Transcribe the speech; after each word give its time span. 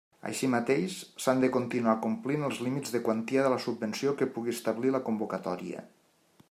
Així 0.27 0.47
mateix 0.51 0.95
s'han 1.25 1.43
de 1.43 1.49
continuar 1.57 1.95
complint 2.05 2.47
els 2.47 2.63
límits 2.69 2.97
de 2.97 3.03
quantia 3.09 3.45
de 3.49 3.53
la 3.55 3.61
subvenció 3.67 4.15
que 4.23 4.31
pugui 4.39 4.55
establir 4.59 4.97
la 4.97 5.03
convocatòria. 5.11 5.87